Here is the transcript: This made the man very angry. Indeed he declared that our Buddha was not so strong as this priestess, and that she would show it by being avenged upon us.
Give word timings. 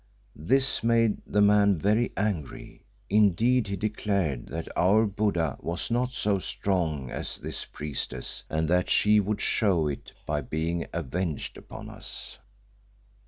This 0.35 0.83
made 0.83 1.19
the 1.27 1.43
man 1.43 1.77
very 1.77 2.11
angry. 2.17 2.81
Indeed 3.07 3.67
he 3.67 3.75
declared 3.75 4.47
that 4.47 4.67
our 4.75 5.05
Buddha 5.05 5.57
was 5.59 5.91
not 5.91 6.11
so 6.13 6.39
strong 6.39 7.11
as 7.11 7.37
this 7.37 7.65
priestess, 7.65 8.43
and 8.49 8.67
that 8.67 8.89
she 8.89 9.19
would 9.19 9.41
show 9.41 9.87
it 9.87 10.11
by 10.25 10.41
being 10.41 10.87
avenged 10.91 11.55
upon 11.55 11.91
us. 11.91 12.39